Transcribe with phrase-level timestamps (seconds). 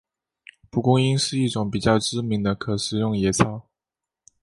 [0.71, 3.69] 蒲公英是一种比较知名的可食用野草。